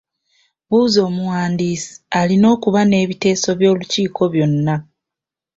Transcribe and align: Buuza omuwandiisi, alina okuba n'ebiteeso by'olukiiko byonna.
Buuza 0.69 0.99
omuwandiisi, 1.09 1.93
alina 2.19 2.45
okuba 2.55 2.81
n'ebiteeso 2.85 3.49
by'olukiiko 3.59 4.23
byonna. 4.33 4.75